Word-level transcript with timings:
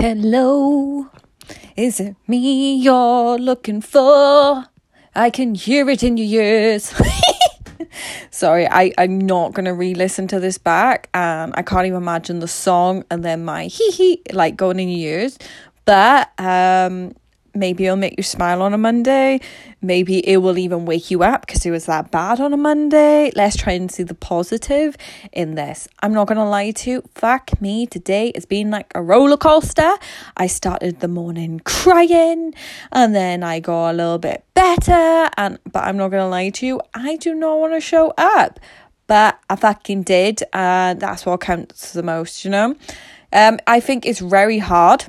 Hello, 0.00 1.10
is 1.76 2.00
it 2.00 2.16
me 2.26 2.74
you're 2.74 3.36
looking 3.36 3.82
for? 3.82 4.64
I 5.14 5.28
can 5.28 5.54
hear 5.54 5.90
it 5.90 6.02
in 6.02 6.16
your 6.16 6.42
ears. 6.42 6.94
Sorry, 8.30 8.66
I, 8.66 8.92
I'm 8.96 9.18
not 9.20 9.52
gonna 9.52 9.74
re 9.74 9.94
listen 9.94 10.26
to 10.28 10.40
this 10.40 10.56
back 10.56 11.10
and 11.12 11.52
I 11.54 11.60
can't 11.60 11.86
even 11.86 11.98
imagine 11.98 12.38
the 12.38 12.48
song 12.48 13.04
and 13.10 13.22
then 13.22 13.44
my 13.44 13.66
hee 13.66 13.90
hee 13.90 14.22
like 14.32 14.56
going 14.56 14.80
in 14.80 14.88
your 14.88 15.20
ears. 15.20 15.38
But 15.84 16.30
um 16.38 17.12
maybe 17.60 17.84
it'll 17.84 17.96
make 17.96 18.14
you 18.16 18.24
smile 18.24 18.62
on 18.62 18.74
a 18.74 18.78
Monday. 18.78 19.38
Maybe 19.82 20.26
it 20.26 20.38
will 20.38 20.58
even 20.58 20.86
wake 20.86 21.10
you 21.10 21.22
up 21.22 21.46
because 21.46 21.64
it 21.64 21.70
was 21.70 21.86
that 21.86 22.10
bad 22.10 22.40
on 22.40 22.52
a 22.52 22.56
Monday. 22.56 23.30
Let's 23.36 23.56
try 23.56 23.74
and 23.74 23.92
see 23.92 24.02
the 24.02 24.14
positive 24.14 24.96
in 25.32 25.54
this. 25.54 25.86
I'm 26.00 26.12
not 26.12 26.26
gonna 26.26 26.48
lie 26.48 26.72
to 26.72 26.90
you, 26.90 27.02
fuck 27.14 27.60
me, 27.60 27.86
today 27.86 28.28
it's 28.34 28.46
been 28.46 28.70
like 28.70 28.90
a 28.94 29.02
roller 29.02 29.36
coaster. 29.36 29.92
I 30.36 30.46
started 30.48 31.00
the 31.00 31.08
morning 31.08 31.60
crying 31.64 32.54
and 32.90 33.14
then 33.14 33.44
I 33.44 33.60
got 33.60 33.90
a 33.90 33.92
little 33.92 34.18
bit 34.18 34.44
better 34.54 35.28
and 35.36 35.58
but 35.70 35.84
I'm 35.84 35.98
not 35.98 36.08
gonna 36.08 36.28
lie 36.28 36.50
to 36.50 36.66
you, 36.66 36.80
I 36.94 37.16
do 37.16 37.34
not 37.34 37.60
want 37.60 37.74
to 37.74 37.80
show 37.80 38.12
up. 38.18 38.58
But 39.06 39.40
I 39.50 39.56
fucking 39.56 40.04
did, 40.04 40.44
and 40.52 41.00
that's 41.00 41.26
what 41.26 41.40
counts 41.40 41.94
the 41.94 42.02
most, 42.04 42.44
you 42.44 42.50
know. 42.52 42.76
Um, 43.32 43.58
I 43.66 43.80
think 43.80 44.06
it's 44.06 44.20
very 44.20 44.58
hard 44.58 45.06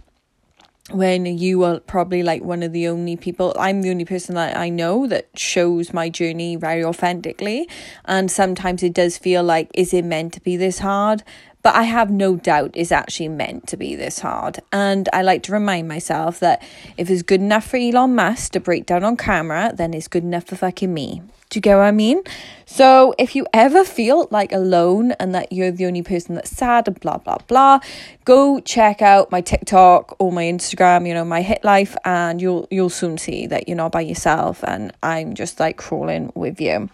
when 0.94 1.26
you 1.26 1.64
are 1.64 1.80
probably 1.80 2.24
like 2.24 2.44
one 2.44 2.64
of 2.64 2.72
the 2.74 2.88
only 2.88 3.16
people 3.16 3.56
i'm 3.60 3.82
the 3.82 3.90
only 3.90 4.06
person 4.06 4.36
that 4.36 4.56
i 4.58 4.70
know 4.70 5.08
that 5.08 5.28
shows 5.36 5.94
my 5.94 6.10
journey 6.10 6.56
very 6.56 6.84
authentically. 6.84 7.68
And 8.06 8.30
sometimes 8.32 8.84
it 8.84 8.94
does 8.94 9.18
feel 9.18 9.44
like 9.44 9.70
is 9.74 9.94
it 9.94 10.06
meant 10.06 10.34
to 10.34 10.42
be 10.42 10.58
this 10.58 10.80
hard 10.80 11.24
but 11.64 11.76
I 11.76 11.84
have 11.84 12.10
no 12.10 12.36
doubt 12.36 12.72
it's 12.74 12.92
actually 12.92 13.30
meant 13.30 13.68
to 13.68 13.78
be 13.78 13.96
this 13.96 14.20
hard. 14.20 14.60
And 14.72 15.08
I 15.14 15.22
like 15.22 15.44
to 15.44 15.52
remind 15.52 15.88
myself 15.88 16.40
that 16.40 16.62
if 16.98 17.10
it's 17.10 17.22
good 17.22 17.42
enough 17.42 17.68
for 17.68 17.78
Elon 17.78 18.16
Musk 18.16 18.54
to 18.54 18.60
break 18.60 18.86
down 18.86 19.04
on 19.04 19.18
camera, 19.18 19.72
then 19.74 19.94
it's 19.94 20.08
good 20.08 20.24
enough 20.24 20.46
for 20.46 20.56
fucking 20.56 20.94
me. 20.94 21.22
Do 21.52 21.58
you 21.58 21.62
get 21.62 21.76
what 21.76 21.84
I 21.84 21.92
mean? 21.92 22.24
So 22.66 23.14
if 23.20 23.36
you 23.36 23.46
ever 23.52 23.84
feel 23.84 24.30
like 24.32 24.54
alone 24.54 25.12
and 25.14 25.36
that 25.36 25.52
you're 25.52 25.70
the 25.70 25.86
only 25.86 26.02
person 26.02 26.36
that's 26.36 26.50
sad 26.50 26.88
and 26.88 26.98
blah 26.98 27.18
blah 27.18 27.40
blah, 27.48 27.82
go 28.24 28.62
check 28.62 29.02
out 29.02 29.34
my 29.34 29.42
TikTok 29.42 30.16
or 30.18 30.32
my 30.32 30.44
Instagram, 30.44 31.06
you 31.06 31.14
know, 31.14 31.26
my 31.26 31.42
hit 31.42 31.66
life, 31.66 31.98
and 32.06 32.42
you'll 32.42 32.70
you'll 32.72 32.90
soon 32.90 33.18
see 33.18 33.48
that 33.48 33.68
you're 33.68 33.76
not 33.76 33.92
by 33.92 34.00
yourself 34.00 34.64
and 34.64 34.94
I'm 35.04 35.34
just 35.34 35.60
like 35.60 35.76
crawling 35.76 36.32
with 36.36 36.62
you. 36.62 36.90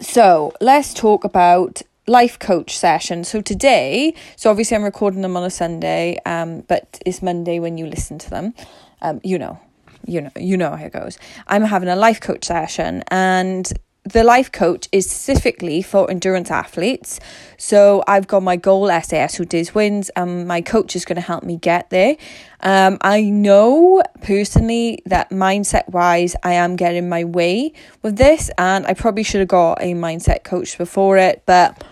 So 0.00 0.52
let's 0.60 0.92
talk 0.92 1.22
about 1.22 1.82
life 2.08 2.38
coach 2.38 2.76
session. 2.76 3.24
So 3.24 3.40
today, 3.40 4.14
so 4.36 4.50
obviously 4.50 4.76
I'm 4.76 4.84
recording 4.84 5.22
them 5.22 5.36
on 5.36 5.44
a 5.44 5.50
Sunday, 5.50 6.18
um, 6.26 6.62
but 6.62 7.00
it's 7.04 7.22
Monday 7.22 7.60
when 7.60 7.78
you 7.78 7.86
listen 7.86 8.18
to 8.18 8.30
them. 8.30 8.54
Um, 9.02 9.20
you 9.22 9.38
know, 9.38 9.60
you 10.06 10.22
know, 10.22 10.30
you 10.36 10.56
know 10.56 10.74
how 10.74 10.84
it 10.84 10.92
goes. 10.92 11.18
I'm 11.46 11.62
having 11.62 11.88
a 11.88 11.96
life 11.96 12.20
coach 12.20 12.44
session, 12.46 13.04
and 13.08 13.70
the 14.04 14.24
life 14.24 14.50
coach 14.50 14.88
is 14.90 15.10
specifically 15.10 15.82
for 15.82 16.10
endurance 16.10 16.50
athletes. 16.50 17.20
So 17.58 18.02
I've 18.06 18.26
got 18.26 18.42
my 18.42 18.56
goal 18.56 18.88
SAS 18.88 19.34
Who 19.34 19.44
Dares 19.44 19.74
Wins, 19.74 20.08
and 20.10 20.48
my 20.48 20.62
coach 20.62 20.96
is 20.96 21.04
going 21.04 21.16
to 21.16 21.22
help 21.22 21.44
me 21.44 21.56
get 21.56 21.90
there. 21.90 22.16
Um, 22.60 22.98
I 23.02 23.22
know 23.22 24.02
personally 24.22 25.02
that 25.06 25.30
mindset 25.30 25.88
wise, 25.90 26.34
I 26.42 26.54
am 26.54 26.76
getting 26.76 27.08
my 27.08 27.24
way 27.24 27.72
with 28.02 28.16
this, 28.16 28.50
and 28.56 28.86
I 28.86 28.94
probably 28.94 29.22
should 29.22 29.40
have 29.40 29.48
got 29.48 29.82
a 29.82 29.92
mindset 29.92 30.42
coach 30.42 30.78
before 30.78 31.18
it, 31.18 31.42
but 31.44 31.84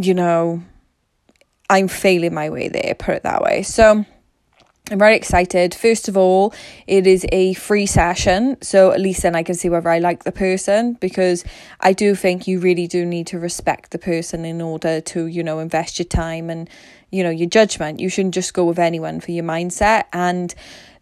you 0.00 0.14
know, 0.14 0.62
I'm 1.70 1.88
failing 1.88 2.34
my 2.34 2.50
way 2.50 2.68
there, 2.68 2.94
put 2.94 3.14
it 3.14 3.22
that 3.22 3.42
way. 3.42 3.62
So 3.62 4.04
I'm 4.90 4.98
very 4.98 5.16
excited. 5.16 5.74
First 5.74 6.08
of 6.08 6.16
all, 6.16 6.52
it 6.86 7.06
is 7.06 7.24
a 7.32 7.54
free 7.54 7.86
session, 7.86 8.58
so 8.60 8.90
at 8.90 9.00
least 9.00 9.22
then 9.22 9.34
I 9.34 9.42
can 9.42 9.54
see 9.54 9.70
whether 9.70 9.88
I 9.88 9.98
like 9.98 10.24
the 10.24 10.32
person 10.32 10.92
because 11.00 11.42
I 11.80 11.94
do 11.94 12.14
think 12.14 12.46
you 12.46 12.60
really 12.60 12.86
do 12.86 13.06
need 13.06 13.26
to 13.28 13.38
respect 13.38 13.92
the 13.92 13.98
person 13.98 14.44
in 14.44 14.60
order 14.60 15.00
to, 15.00 15.26
you 15.26 15.42
know, 15.42 15.58
invest 15.58 15.98
your 15.98 16.04
time 16.04 16.50
and, 16.50 16.68
you 17.10 17.22
know, 17.22 17.30
your 17.30 17.48
judgment. 17.48 17.98
You 17.98 18.10
shouldn't 18.10 18.34
just 18.34 18.52
go 18.52 18.64
with 18.66 18.78
anyone 18.78 19.20
for 19.20 19.30
your 19.30 19.44
mindset. 19.44 20.04
And 20.12 20.54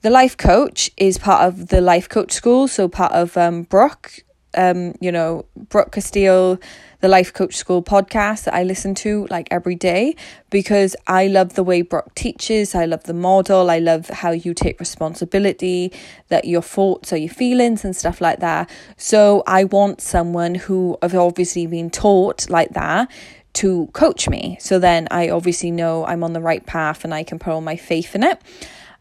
the 0.03 0.11
life 0.11 0.37
coach 0.37 0.93
is 0.97 1.19
part 1.19 1.45
of 1.49 1.69
the 1.69 1.81
life 1.81 2.09
coach 2.09 2.31
school, 2.31 2.69
so 2.69 2.87
part 2.87 3.12
of 3.12 3.37
um 3.37 3.65
Brooke, 3.65 4.22
um, 4.55 4.95
you 5.01 5.13
know, 5.13 5.45
Brooke 5.69 5.93
Castillo 5.93 6.59
the 7.03 7.09
Life 7.09 7.33
Coach 7.33 7.57
School 7.57 7.83
podcast 7.83 8.45
that 8.45 8.55
I 8.55 8.63
listen 8.63 8.95
to 8.97 9.27
like 9.29 9.49
every 9.51 9.75
day 9.75 10.15
because 10.51 10.95
I 11.09 11.27
love 11.27 11.55
the 11.55 11.65
way 11.65 11.83
Brooke 11.83 12.15
teaches. 12.15 12.77
I 12.77 12.85
love 12.85 13.03
the 13.03 13.13
model. 13.13 13.71
I 13.71 13.81
love 13.81 14.09
how 14.09 14.31
you 14.31 14.55
take 14.55 14.79
responsibility, 14.79 15.93
that 16.29 16.45
your 16.45 16.63
thoughts 16.63 17.13
are 17.13 17.17
your 17.17 17.29
feelings 17.35 17.85
and 17.85 17.95
stuff 17.97 18.21
like 18.21 18.39
that. 18.39 18.71
So 18.97 19.43
I 19.49 19.65
want 19.65 20.01
someone 20.01 20.55
who 20.55 20.97
have 21.03 21.17
obviously 21.17 21.67
been 21.67 21.91
taught 21.91 22.49
like 22.49 22.71
that 22.71 23.11
to 23.55 23.89
coach 23.89 24.29
me. 24.29 24.57
So 24.61 24.79
then 24.79 25.09
I 25.11 25.29
obviously 25.29 25.73
know 25.73 26.07
I'm 26.07 26.23
on 26.23 26.34
the 26.34 26.41
right 26.41 26.65
path 26.65 27.05
and 27.05 27.13
I 27.13 27.25
can 27.25 27.41
put 27.41 27.53
all 27.53 27.61
my 27.61 27.77
faith 27.77 28.15
in 28.15 28.23
it. 28.23 28.41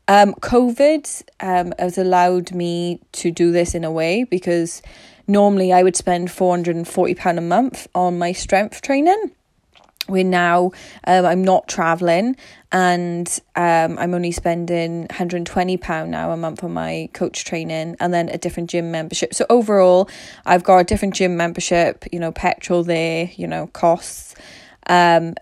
Um, 0.08 0.34
COVID 0.34 1.24
um, 1.40 1.72
has 1.78 2.00
allowed 2.00 2.52
me 2.52 3.00
to 3.12 3.30
do 3.30 3.52
this 3.52 3.76
in 3.76 3.84
a 3.84 3.92
way 3.92 4.24
because 4.24 4.82
normally 5.32 5.74
I 5.74 5.84
would 5.84 5.96
spend 5.96 6.28
£440 6.28 7.38
a 7.38 7.42
month 7.42 7.88
on 7.96 8.20
my 8.20 8.34
strength 8.34 8.82
training. 8.82 9.32
We're 10.10 10.24
now, 10.24 10.72
um, 11.06 11.26
I'm 11.26 11.44
not 11.44 11.68
traveling 11.68 12.36
and 12.72 13.28
um, 13.56 13.98
I'm 13.98 14.14
only 14.14 14.32
spending 14.32 15.08
£120 15.08 16.10
now 16.10 16.32
a 16.32 16.38
month 16.38 16.64
on 16.64 16.74
my 16.74 17.10
coach 17.14 17.46
training 17.46 17.96
and 18.00 18.14
then 18.14 18.28
a 18.30 18.38
different 18.38 18.70
gym 18.70 18.92
membership. 18.92 19.34
So 19.34 19.46
overall, 19.50 20.10
I've 20.46 20.64
got 20.64 20.80
a 20.80 20.84
different 20.84 21.14
gym 21.14 21.38
membership, 21.38 22.06
you 22.12 22.20
know, 22.20 22.32
petrol 22.32 22.84
there, 22.84 23.30
you 23.36 23.48
know, 23.48 23.68
costs, 23.68 24.36
um, 24.88 25.36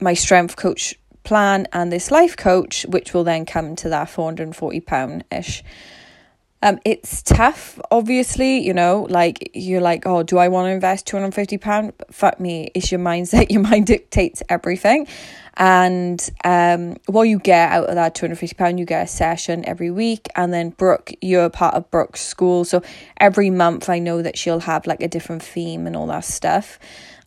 my 0.00 0.14
strength 0.14 0.56
coach 0.56 0.94
plan 1.24 1.66
and 1.72 1.92
this 1.92 2.10
life 2.10 2.36
coach, 2.36 2.86
which 2.88 3.12
will 3.12 3.24
then 3.24 3.44
come 3.44 3.76
to 3.76 3.88
that 3.90 4.08
£440 4.08 5.22
ish. 5.30 5.62
Um, 6.60 6.80
it's 6.84 7.22
tough, 7.22 7.78
obviously, 7.92 8.58
you 8.58 8.74
know, 8.74 9.06
like 9.08 9.50
you're 9.54 9.80
like, 9.80 10.06
oh, 10.06 10.24
do 10.24 10.38
I 10.38 10.48
want 10.48 10.66
to 10.66 10.70
invest 10.72 11.06
two 11.06 11.16
hundred 11.16 11.34
fifty 11.34 11.56
pound? 11.56 11.92
Fuck 12.10 12.40
me, 12.40 12.70
it's 12.74 12.90
your 12.90 13.00
mindset. 13.00 13.50
Your 13.50 13.62
mind 13.62 13.86
dictates 13.86 14.42
everything, 14.48 15.06
and 15.56 16.28
um, 16.44 16.96
what 17.06 17.22
you 17.24 17.38
get 17.38 17.70
out 17.70 17.88
of 17.88 17.94
that 17.94 18.16
two 18.16 18.26
hundred 18.26 18.40
fifty 18.40 18.56
pound, 18.56 18.80
you 18.80 18.86
get 18.86 19.04
a 19.04 19.06
session 19.06 19.64
every 19.68 19.92
week, 19.92 20.26
and 20.34 20.52
then 20.52 20.70
Brooke, 20.70 21.12
you're 21.20 21.48
part 21.48 21.74
of 21.74 21.88
Brooke's 21.92 22.22
school, 22.22 22.64
so 22.64 22.82
every 23.18 23.50
month 23.50 23.88
I 23.88 24.00
know 24.00 24.20
that 24.22 24.36
she'll 24.36 24.60
have 24.60 24.84
like 24.84 25.00
a 25.00 25.08
different 25.08 25.44
theme 25.44 25.86
and 25.86 25.94
all 25.94 26.08
that 26.08 26.24
stuff. 26.24 26.80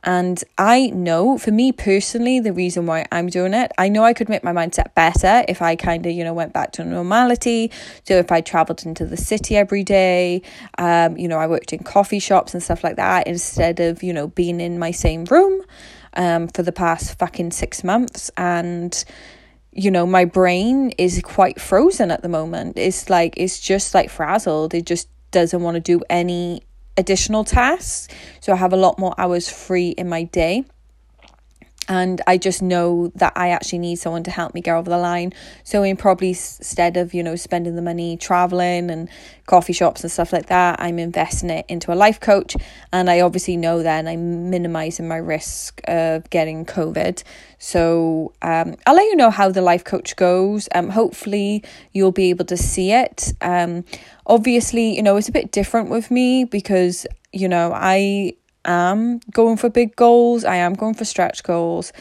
And 0.03 0.43
I 0.57 0.87
know 0.87 1.37
for 1.37 1.51
me 1.51 1.71
personally, 1.71 2.39
the 2.39 2.53
reason 2.53 2.85
why 2.85 3.05
I'm 3.11 3.27
doing 3.27 3.53
it, 3.53 3.71
I 3.77 3.87
know 3.89 4.03
I 4.03 4.13
could 4.13 4.29
make 4.29 4.43
my 4.43 4.51
mindset 4.51 4.95
better 4.95 5.43
if 5.47 5.61
I 5.61 5.75
kind 5.75 6.05
of, 6.05 6.11
you 6.11 6.23
know, 6.23 6.33
went 6.33 6.53
back 6.53 6.71
to 6.73 6.83
normality. 6.83 7.71
So 8.07 8.15
if 8.15 8.31
I 8.31 8.41
traveled 8.41 8.85
into 8.85 9.05
the 9.05 9.17
city 9.17 9.55
every 9.55 9.83
day, 9.83 10.41
um, 10.77 11.17
you 11.17 11.27
know, 11.27 11.37
I 11.37 11.47
worked 11.47 11.71
in 11.71 11.83
coffee 11.83 12.19
shops 12.19 12.53
and 12.53 12.63
stuff 12.63 12.83
like 12.83 12.95
that 12.95 13.27
instead 13.27 13.79
of, 13.79 14.01
you 14.01 14.13
know, 14.13 14.27
being 14.27 14.59
in 14.59 14.79
my 14.79 14.91
same 14.91 15.25
room 15.25 15.61
um, 16.13 16.47
for 16.47 16.63
the 16.63 16.71
past 16.71 17.19
fucking 17.19 17.51
six 17.51 17.83
months. 17.83 18.31
And, 18.37 19.03
you 19.71 19.91
know, 19.91 20.07
my 20.07 20.25
brain 20.25 20.91
is 20.97 21.21
quite 21.23 21.61
frozen 21.61 22.09
at 22.09 22.23
the 22.23 22.29
moment. 22.29 22.77
It's 22.77 23.09
like, 23.09 23.35
it's 23.37 23.59
just 23.59 23.93
like 23.93 24.09
frazzled. 24.09 24.73
It 24.73 24.85
just 24.85 25.09
doesn't 25.29 25.61
want 25.61 25.75
to 25.75 25.79
do 25.79 26.01
any 26.09 26.63
additional 26.97 27.43
tasks. 27.43 28.07
So 28.39 28.53
I 28.53 28.55
have 28.55 28.73
a 28.73 28.77
lot 28.77 28.99
more 28.99 29.13
hours 29.17 29.49
free 29.49 29.89
in 29.89 30.09
my 30.09 30.23
day. 30.23 30.65
And 31.91 32.21
I 32.25 32.37
just 32.37 32.61
know 32.61 33.11
that 33.15 33.33
I 33.35 33.49
actually 33.49 33.79
need 33.79 33.97
someone 33.97 34.23
to 34.23 34.31
help 34.31 34.53
me 34.53 34.61
get 34.61 34.77
over 34.77 34.89
the 34.89 34.97
line. 34.97 35.33
So, 35.65 35.83
in 35.83 35.97
probably 35.97 36.29
instead 36.29 36.95
of, 36.95 37.13
you 37.13 37.21
know, 37.21 37.35
spending 37.35 37.75
the 37.75 37.81
money 37.81 38.15
traveling 38.15 38.89
and 38.89 39.09
coffee 39.45 39.73
shops 39.73 40.01
and 40.01 40.09
stuff 40.09 40.31
like 40.31 40.45
that, 40.45 40.79
I'm 40.79 40.99
investing 40.99 41.49
it 41.49 41.65
into 41.67 41.91
a 41.91 41.95
life 41.95 42.21
coach. 42.21 42.55
And 42.93 43.09
I 43.09 43.19
obviously 43.19 43.57
know 43.57 43.83
then 43.83 44.07
I'm 44.07 44.49
minimizing 44.49 45.09
my 45.09 45.17
risk 45.17 45.81
of 45.83 46.29
getting 46.29 46.65
COVID. 46.65 47.23
So, 47.59 48.31
um, 48.41 48.77
I'll 48.87 48.95
let 48.95 49.07
you 49.07 49.17
know 49.17 49.29
how 49.29 49.49
the 49.49 49.61
life 49.61 49.83
coach 49.83 50.15
goes. 50.15 50.69
Um, 50.73 50.91
hopefully, 50.91 51.61
you'll 51.91 52.13
be 52.13 52.29
able 52.29 52.45
to 52.45 52.55
see 52.55 52.93
it. 52.93 53.33
Um, 53.41 53.83
obviously, 54.25 54.95
you 54.95 55.03
know, 55.03 55.17
it's 55.17 55.27
a 55.27 55.33
bit 55.33 55.51
different 55.51 55.89
with 55.89 56.09
me 56.09 56.45
because, 56.45 57.05
you 57.33 57.49
know, 57.49 57.73
I 57.75 58.35
am 58.65 59.19
going 59.31 59.57
for 59.57 59.69
big 59.69 59.95
goals, 59.95 60.45
I 60.45 60.57
am 60.57 60.73
going 60.73 60.93
for 60.93 61.05
stretch 61.05 61.43
goals. 61.43 61.91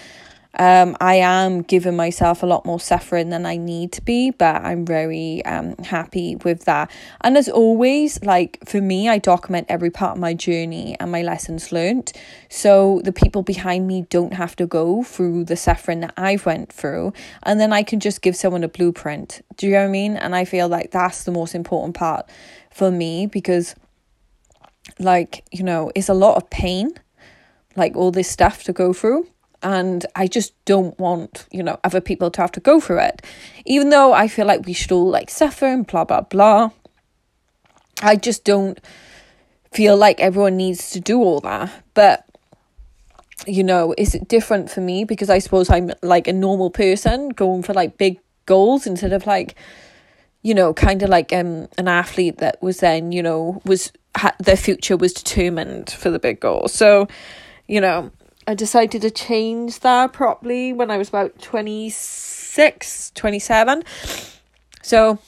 Um, 0.59 0.97
I 1.01 1.15
am 1.15 1.63
giving 1.63 1.95
myself 1.95 2.43
a 2.43 2.47
lot 2.47 2.67
more 2.67 2.81
suffering 2.81 3.31
than 3.31 3.47
I 3.47 3.57
need 3.57 3.93
to 3.93 4.03
be, 4.03 4.33
but 4.33 4.57
I'm 4.65 4.85
very 4.85 5.45
um 5.45 5.77
happy 5.77 6.35
with 6.35 6.65
that. 6.65 6.91
And 7.21 7.39
as 7.39 7.49
always, 7.49 8.21
like 8.25 8.59
for 8.67 8.81
me, 8.81 9.09
I 9.09 9.19
document 9.19 9.67
every 9.69 9.91
part 9.91 10.17
of 10.17 10.19
my 10.19 10.35
journey 10.35 10.97
and 10.99 11.13
my 11.13 11.23
lessons 11.23 11.71
learned, 11.71 12.13
so 12.49 13.01
the 13.05 13.13
people 13.13 13.45
behind 13.45 13.87
me 13.87 14.07
don't 14.11 14.35
have 14.35 14.57
to 14.57 14.67
go 14.67 15.05
through 15.05 15.45
the 15.45 15.57
suffering 15.57 16.01
that 16.01 16.15
I've 16.17 16.45
went 16.45 16.73
through, 16.73 17.13
and 17.45 17.61
then 17.61 17.73
I 17.73 17.85
can 17.85 18.01
just 18.01 18.21
give 18.21 18.35
someone 18.35 18.65
a 18.65 18.69
blueprint. 18.69 19.43
Do 19.57 19.67
you 19.67 19.75
know 19.75 19.83
what 19.83 19.89
I 19.89 19.93
mean? 19.93 20.17
And 20.17 20.35
I 20.35 20.45
feel 20.45 20.67
like 20.67 20.91
that's 20.91 21.23
the 21.23 21.31
most 21.31 21.55
important 21.55 21.95
part 21.95 22.29
for 22.73 22.91
me 22.91 23.27
because, 23.27 23.77
like 24.99 25.45
you 25.51 25.63
know, 25.65 25.91
it's 25.95 26.09
a 26.09 26.15
lot 26.15 26.37
of 26.37 26.51
pain, 26.51 26.93
like 27.77 27.97
all 27.97 28.11
this 28.11 28.31
stuff 28.31 28.65
to 28.65 28.73
go 28.73 28.93
through 28.93 29.27
and 29.63 30.07
I 30.17 30.27
just 30.27 30.53
don't 30.65 30.99
want, 30.99 31.47
you 31.51 31.63
know, 31.63 31.79
other 31.85 32.01
people 32.01 32.31
to 32.31 32.41
have 32.41 32.53
to 32.53 32.61
go 32.61 32.81
through 32.81 33.01
it. 33.01 33.23
Even 33.67 33.91
though 33.91 34.13
I 34.13 34.29
feel 34.29 34.47
like 34.47 34.67
we 34.67 34.73
should 34.73 34.93
all 34.93 35.09
like 35.09 35.31
suffer 35.31 35.67
and 35.67 35.87
blah 35.87 36.05
blah 36.05 36.23
blah. 36.23 36.71
I 38.03 38.17
just 38.17 38.45
don't 38.45 38.81
feel 39.73 39.97
like 39.97 40.21
everyone 40.21 40.57
needs 40.57 40.91
to 40.91 41.01
do 41.01 41.19
all 41.19 41.41
that. 41.41 41.71
But 41.95 42.25
you 43.47 43.65
know, 43.65 43.95
is 43.97 44.15
it 44.15 44.29
different 44.29 44.71
for 44.71 44.81
me 44.81 45.05
because 45.05 45.31
I 45.31 45.39
suppose 45.39 45.71
I'm 45.71 45.93
like 46.03 46.27
a 46.27 46.33
normal 46.33 46.71
person 46.71 47.31
going 47.31 47.63
for 47.63 47.75
like 47.75 47.99
big 47.99 48.19
goals 48.47 48.87
instead 48.87 49.13
of 49.13 49.27
like 49.27 49.55
you 50.43 50.55
know, 50.55 50.73
kind 50.73 51.03
of 51.03 51.11
like 51.11 51.33
um 51.33 51.69
an 51.79 51.89
athlete 51.89 52.39
that 52.39 52.63
was 52.63 52.79
then, 52.79 53.13
you 53.13 53.23
know, 53.23 53.61
was 53.65 53.93
ha- 54.17 54.37
their 54.39 54.57
future 54.57 54.97
was 54.97 55.13
determined 55.13 55.91
for 55.91 56.11
the 56.11 56.19
big 56.19 56.41
goal. 56.41 56.69
So, 56.69 57.09
you 57.67 57.81
know, 57.81 58.11
I 58.47 58.55
decided 58.55 59.03
to 59.03 59.11
change 59.11 59.81
that 59.81 60.13
properly 60.13 60.73
when 60.73 60.91
I 60.91 60.97
was 60.99 61.09
about 61.09 61.41
26, 61.41 63.13
27. 63.15 63.85
So 64.83 65.19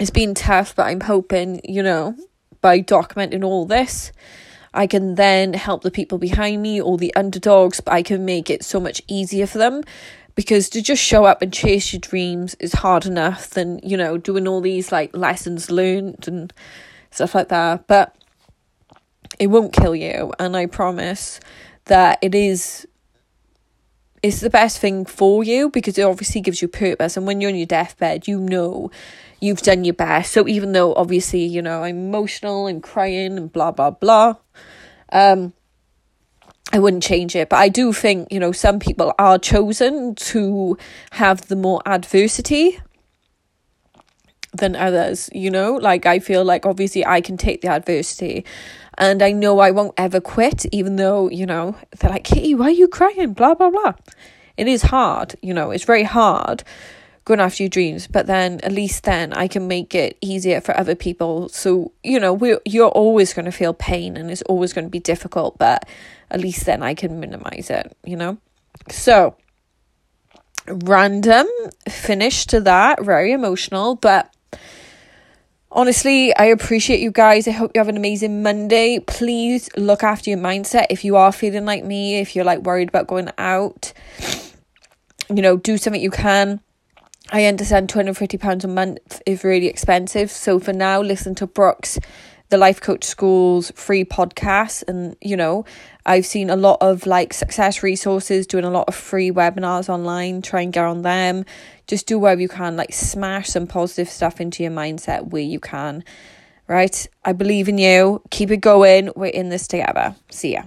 it's 0.00 0.10
been 0.10 0.34
tough, 0.34 0.74
but 0.74 0.86
I'm 0.86 1.02
hoping, 1.02 1.60
you 1.64 1.82
know, 1.82 2.16
by 2.60 2.80
documenting 2.80 3.44
all 3.44 3.66
this, 3.66 4.10
I 4.74 4.86
can 4.86 5.16
then 5.16 5.52
help 5.52 5.82
the 5.82 5.90
people 5.90 6.16
behind 6.18 6.62
me 6.62 6.80
or 6.80 6.96
the 6.96 7.14
underdogs, 7.14 7.80
but 7.80 7.92
I 7.92 8.02
can 8.02 8.24
make 8.24 8.48
it 8.48 8.64
so 8.64 8.80
much 8.80 9.02
easier 9.06 9.46
for 9.46 9.58
them. 9.58 9.82
Because 10.34 10.68
to 10.70 10.82
just 10.82 11.02
show 11.02 11.24
up 11.24 11.42
and 11.42 11.52
chase 11.52 11.92
your 11.92 12.00
dreams 12.00 12.54
is 12.58 12.72
hard 12.72 13.04
enough 13.04 13.50
than, 13.50 13.80
you 13.82 13.96
know, 13.96 14.16
doing 14.16 14.48
all 14.48 14.60
these 14.60 14.90
like 14.90 15.14
lessons 15.14 15.70
learned 15.70 16.26
and 16.26 16.52
stuff 17.10 17.34
like 17.34 17.48
that. 17.48 17.86
But 17.86 18.16
it 19.38 19.48
won't 19.48 19.72
kill 19.72 19.94
you, 19.94 20.32
and 20.38 20.56
I 20.56 20.66
promise 20.66 21.40
that 21.86 22.18
it 22.22 22.34
is 22.34 22.86
it's 24.22 24.40
the 24.40 24.50
best 24.50 24.78
thing 24.78 25.04
for 25.04 25.42
you 25.42 25.68
because 25.68 25.98
it 25.98 26.02
obviously 26.02 26.40
gives 26.40 26.62
you 26.62 26.68
purpose 26.68 27.16
and 27.16 27.26
when 27.26 27.40
you're 27.40 27.50
on 27.50 27.56
your 27.56 27.66
deathbed 27.66 28.28
you 28.28 28.38
know 28.38 28.88
you've 29.40 29.62
done 29.62 29.82
your 29.84 29.94
best 29.94 30.32
so 30.32 30.46
even 30.46 30.70
though 30.72 30.94
obviously 30.94 31.44
you 31.44 31.60
know 31.60 31.82
i'm 31.82 32.06
emotional 32.06 32.68
and 32.68 32.84
crying 32.84 33.36
and 33.36 33.52
blah 33.52 33.72
blah 33.72 33.90
blah 33.90 34.34
um 35.12 35.52
I 36.72 36.78
wouldn't 36.78 37.02
change 37.02 37.36
it, 37.36 37.50
but 37.50 37.56
I 37.56 37.68
do 37.68 37.92
think, 37.92 38.32
you 38.32 38.40
know, 38.40 38.52
some 38.52 38.78
people 38.78 39.12
are 39.18 39.38
chosen 39.38 40.14
to 40.14 40.78
have 41.12 41.48
the 41.48 41.56
more 41.56 41.82
adversity 41.84 42.80
than 44.54 44.74
others, 44.74 45.28
you 45.34 45.50
know? 45.50 45.74
Like, 45.74 46.06
I 46.06 46.18
feel 46.18 46.44
like 46.44 46.64
obviously 46.64 47.04
I 47.04 47.20
can 47.20 47.36
take 47.36 47.60
the 47.60 47.68
adversity 47.68 48.46
and 48.96 49.22
I 49.22 49.32
know 49.32 49.58
I 49.58 49.70
won't 49.70 49.94
ever 49.98 50.20
quit, 50.20 50.64
even 50.72 50.96
though, 50.96 51.28
you 51.28 51.44
know, 51.44 51.76
they're 51.98 52.10
like, 52.10 52.24
Kitty, 52.24 52.54
why 52.54 52.66
are 52.66 52.70
you 52.70 52.88
crying? 52.88 53.34
Blah, 53.34 53.54
blah, 53.54 53.70
blah. 53.70 53.94
It 54.56 54.68
is 54.68 54.82
hard, 54.82 55.36
you 55.42 55.52
know, 55.52 55.70
it's 55.70 55.84
very 55.84 56.04
hard 56.04 56.64
going 57.24 57.40
after 57.40 57.62
your 57.62 57.70
dreams, 57.70 58.06
but 58.06 58.26
then 58.26 58.60
at 58.62 58.72
least 58.72 59.04
then 59.04 59.32
I 59.32 59.46
can 59.46 59.68
make 59.68 59.94
it 59.94 60.16
easier 60.20 60.60
for 60.60 60.76
other 60.76 60.94
people. 60.94 61.48
So, 61.48 61.92
you 62.02 62.18
know, 62.18 62.32
we 62.32 62.56
you're 62.64 62.88
always 62.88 63.32
going 63.32 63.44
to 63.44 63.52
feel 63.52 63.74
pain 63.74 64.16
and 64.16 64.30
it's 64.30 64.42
always 64.42 64.72
going 64.72 64.86
to 64.86 64.90
be 64.90 64.98
difficult, 64.98 65.56
but 65.58 65.88
at 66.32 66.40
least 66.40 66.66
then 66.66 66.82
I 66.82 66.94
can 66.94 67.20
minimize 67.20 67.70
it, 67.70 67.96
you 68.04 68.16
know? 68.16 68.38
So, 68.88 69.36
random 70.66 71.46
finish 71.88 72.46
to 72.46 72.60
that, 72.62 73.04
very 73.04 73.32
emotional, 73.32 73.94
but 73.94 74.34
Honestly, 75.74 76.36
I 76.36 76.44
appreciate 76.46 77.00
you 77.00 77.10
guys. 77.10 77.48
I 77.48 77.52
hope 77.52 77.70
you 77.74 77.78
have 77.78 77.88
an 77.88 77.96
amazing 77.96 78.42
Monday. 78.42 78.98
Please 78.98 79.70
look 79.74 80.02
after 80.02 80.28
your 80.28 80.38
mindset 80.38 80.88
if 80.90 81.02
you 81.02 81.16
are 81.16 81.32
feeling 81.32 81.64
like 81.64 81.82
me, 81.82 82.20
if 82.20 82.36
you're 82.36 82.44
like 82.44 82.60
worried 82.60 82.90
about 82.90 83.06
going 83.06 83.30
out. 83.38 83.94
You 85.30 85.40
know, 85.40 85.56
do 85.56 85.78
something 85.78 86.02
you 86.02 86.10
can. 86.10 86.60
I 87.30 87.46
understand 87.46 87.88
£250 87.88 88.64
a 88.64 88.68
month 88.68 89.22
is 89.24 89.44
really 89.44 89.66
expensive. 89.66 90.30
So 90.30 90.58
for 90.58 90.74
now, 90.74 91.00
listen 91.00 91.34
to 91.36 91.46
Brooke's, 91.46 91.98
the 92.50 92.58
Life 92.58 92.82
Coach 92.82 93.04
School's 93.04 93.70
free 93.70 94.04
podcast. 94.04 94.84
And, 94.86 95.16
you 95.22 95.38
know, 95.38 95.64
I've 96.04 96.26
seen 96.26 96.50
a 96.50 96.56
lot 96.56 96.78
of 96.80 97.06
like 97.06 97.32
success 97.32 97.82
resources 97.82 98.46
doing 98.46 98.64
a 98.64 98.70
lot 98.70 98.88
of 98.88 98.94
free 98.94 99.30
webinars 99.30 99.88
online. 99.88 100.42
Try 100.42 100.62
and 100.62 100.72
get 100.72 100.84
on 100.84 101.02
them 101.02 101.44
just 101.92 102.06
do 102.06 102.18
whatever 102.18 102.40
you 102.40 102.48
can, 102.48 102.74
like 102.74 102.92
smash 102.92 103.48
some 103.48 103.66
positive 103.66 104.08
stuff 104.08 104.40
into 104.40 104.62
your 104.62 104.72
mindset 104.72 105.28
where 105.28 105.42
you 105.42 105.60
can. 105.60 106.02
Right? 106.66 107.06
I 107.24 107.32
believe 107.32 107.68
in 107.68 107.76
you. 107.76 108.22
Keep 108.30 108.50
it 108.50 108.58
going. 108.58 109.10
We're 109.14 109.26
in 109.26 109.50
this 109.50 109.66
together. 109.66 110.14
See 110.30 110.54
ya. 110.54 110.62